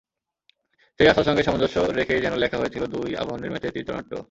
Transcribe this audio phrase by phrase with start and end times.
[0.99, 4.13] সেই আশার সঙ্গে সামঞ্জস্য রেখেই যেন লেখা হয়েছিল দুই আবাহনীর ম্যাচের চিত্রনাট্য।